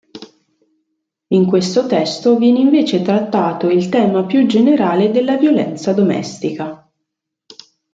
[1.27, 6.91] In questo testo viene invece trattato il tema più generale della violenza domestica.